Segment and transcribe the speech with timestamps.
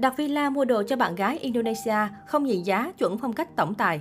[0.00, 3.74] Đặt villa mua đồ cho bạn gái Indonesia, không nhị giá, chuẩn phong cách tổng
[3.74, 4.00] tài.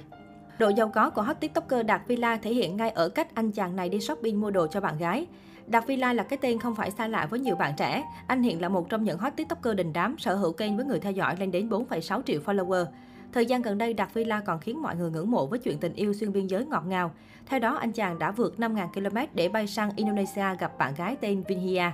[0.60, 3.76] Độ giàu có của hot tiktoker Đạt Villa thể hiện ngay ở cách anh chàng
[3.76, 5.28] này đi shopping mua đồ cho bạn gái.
[5.68, 8.04] Đạt Villa là cái tên không phải xa lạ với nhiều bạn trẻ.
[8.28, 11.00] Anh hiện là một trong những hot tiktoker đình đám, sở hữu kênh với người
[11.00, 12.86] theo dõi lên đến 4,6 triệu follower.
[13.34, 15.94] Thời gian gần đây, Đạt Villa còn khiến mọi người ngưỡng mộ với chuyện tình
[15.94, 17.12] yêu xuyên biên giới ngọt ngào.
[17.46, 21.16] Theo đó, anh chàng đã vượt 5.000 km để bay sang Indonesia gặp bạn gái
[21.22, 21.92] tên Vinhia.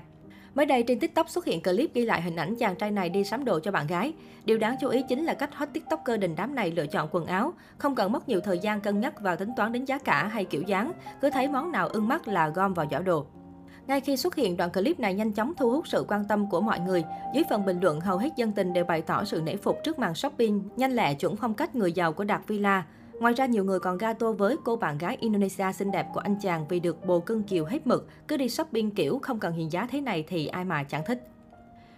[0.55, 3.23] Mới đây trên TikTok xuất hiện clip ghi lại hình ảnh chàng trai này đi
[3.23, 4.13] sắm đồ cho bạn gái.
[4.45, 7.25] Điều đáng chú ý chính là cách hot TikToker đình đám này lựa chọn quần
[7.25, 10.27] áo, không cần mất nhiều thời gian cân nhắc vào tính toán đến giá cả
[10.27, 13.25] hay kiểu dáng, cứ thấy món nào ưng mắt là gom vào giỏ đồ.
[13.87, 16.61] Ngay khi xuất hiện, đoạn clip này nhanh chóng thu hút sự quan tâm của
[16.61, 17.03] mọi người.
[17.33, 19.99] Dưới phần bình luận, hầu hết dân tình đều bày tỏ sự nể phục trước
[19.99, 22.83] màn shopping nhanh lẹ chuẩn phong cách người giàu của Đạt Villa.
[23.19, 26.35] Ngoài ra, nhiều người còn gato với cô bạn gái Indonesia xinh đẹp của anh
[26.41, 28.07] chàng vì được bồ cưng chiều hết mực.
[28.27, 31.27] Cứ đi shopping kiểu không cần hiện giá thế này thì ai mà chẳng thích.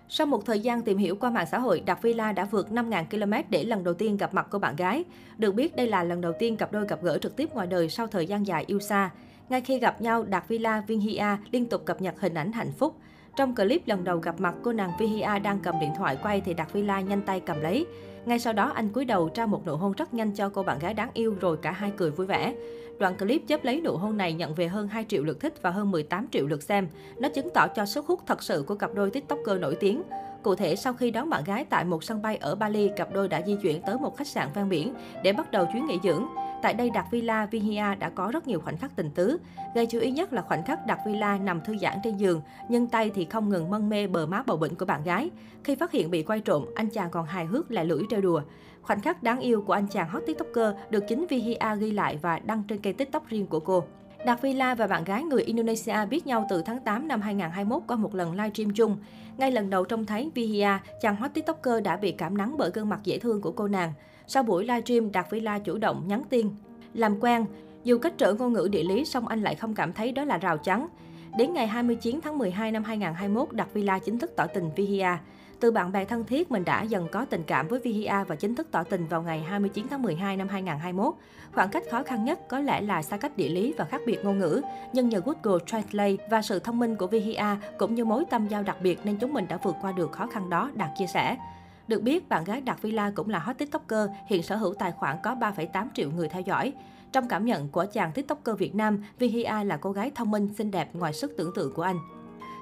[0.09, 3.05] Sau một thời gian tìm hiểu qua mạng xã hội, Đạt Villa đã vượt 5.000
[3.05, 5.03] km để lần đầu tiên gặp mặt cô bạn gái.
[5.37, 7.89] Được biết, đây là lần đầu tiên cặp đôi gặp gỡ trực tiếp ngoài đời
[7.89, 9.09] sau thời gian dài yêu xa.
[9.49, 12.95] Ngay khi gặp nhau, Đạt Villa Vinhia liên tục cập nhật hình ảnh hạnh phúc.
[13.37, 16.53] Trong clip lần đầu gặp mặt, cô nàng Vihia đang cầm điện thoại quay thì
[16.53, 17.85] Đạt Villa nhanh tay cầm lấy.
[18.25, 20.79] Ngay sau đó, anh cúi đầu trao một nụ hôn rất nhanh cho cô bạn
[20.79, 22.53] gái đáng yêu rồi cả hai cười vui vẻ.
[22.99, 25.69] Đoạn clip chớp lấy nụ hôn này nhận về hơn 2 triệu lượt thích và
[25.69, 26.87] hơn 18 triệu lượt xem.
[27.19, 30.03] Nó chứng tỏ cho sức hút thật sự của cặp đôi tiktoker nổi tiếng.
[30.43, 33.27] Cụ thể, sau khi đón bạn gái tại một sân bay ở Bali, cặp đôi
[33.27, 34.93] đã di chuyển tới một khách sạn ven biển
[35.23, 36.25] để bắt đầu chuyến nghỉ dưỡng.
[36.61, 39.37] Tại đây, Đạt Villa Vihia đã có rất nhiều khoảnh khắc tình tứ.
[39.75, 42.87] Gây chú ý nhất là khoảnh khắc Đạt Villa nằm thư giãn trên giường, nhưng
[42.87, 45.29] tay thì không ngừng mân mê bờ má bầu bệnh của bạn gái.
[45.63, 48.41] Khi phát hiện bị quay trộm, anh chàng còn hài hước lẻ lưỡi trêu đùa.
[48.81, 52.39] Khoảnh khắc đáng yêu của anh chàng hot tiktoker được chính Vihia ghi lại và
[52.39, 53.83] đăng trên kênh tiktok riêng của cô.
[54.27, 57.97] Đạt Villa và bạn gái người Indonesia biết nhau từ tháng 8 năm 2021 qua
[57.97, 58.97] một lần livestream chung.
[59.37, 60.69] Ngay lần đầu trông thấy Vihia,
[61.01, 63.93] chàng hot tiktoker đã bị cảm nắng bởi gương mặt dễ thương của cô nàng.
[64.27, 66.49] Sau buổi livestream, Đạt Villa chủ động nhắn tin.
[66.93, 67.45] Làm quen,
[67.83, 70.37] dù cách trở ngôn ngữ địa lý song anh lại không cảm thấy đó là
[70.37, 70.87] rào chắn.
[71.37, 75.17] Đến ngày 29 tháng 12 năm 2021, Đạt Villa chính thức tỏ tình Vihia.
[75.59, 78.55] Từ bạn bè thân thiết, mình đã dần có tình cảm với Vihia và chính
[78.55, 81.13] thức tỏ tình vào ngày 29 tháng 12 năm 2021.
[81.53, 84.17] Khoảng cách khó khăn nhất có lẽ là xa cách địa lý và khác biệt
[84.23, 84.61] ngôn ngữ,
[84.93, 88.63] nhưng nhờ Google Translate và sự thông minh của Vihia cũng như mối tâm giao
[88.63, 91.37] đặc biệt nên chúng mình đã vượt qua được khó khăn đó, Đạt chia sẻ.
[91.87, 95.17] Được biết, bạn gái Đạt Villa cũng là hot tiktoker, hiện sở hữu tài khoản
[95.23, 96.73] có 3,8 triệu người theo dõi.
[97.11, 100.71] Trong cảm nhận của chàng tiktoker Việt Nam, Vihia là cô gái thông minh, xinh
[100.71, 101.97] đẹp ngoài sức tưởng tượng của anh.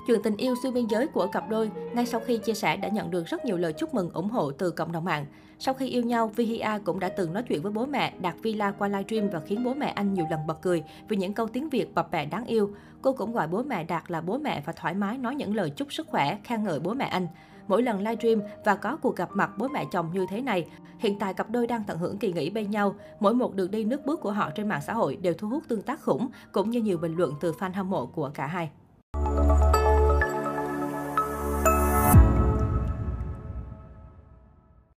[0.08, 2.90] Chuyện tình yêu xuyên biên giới của cặp đôi, ngay sau khi chia sẻ đã
[2.90, 5.26] nhận được rất nhiều lời chúc mừng ủng hộ từ cộng đồng mạng.
[5.60, 8.72] Sau khi yêu nhau, Vihia cũng đã từng nói chuyện với bố mẹ Đạt Villa
[8.72, 11.70] qua livestream và khiến bố mẹ anh nhiều lần bật cười vì những câu tiếng
[11.70, 12.70] Việt bập bẹ đáng yêu.
[13.02, 15.70] Cô cũng gọi bố mẹ Đạt là bố mẹ và thoải mái nói những lời
[15.70, 17.28] chúc sức khỏe, khen ngợi bố mẹ anh.
[17.68, 20.66] Mỗi lần livestream và có cuộc gặp mặt bố mẹ chồng như thế này,
[21.00, 22.96] hiện tại cặp đôi đang tận hưởng kỳ nghỉ bên nhau.
[23.20, 25.64] Mỗi một đường đi nước bước của họ trên mạng xã hội đều thu hút
[25.68, 28.70] tương tác khủng, cũng như nhiều bình luận từ fan hâm mộ của cả hai.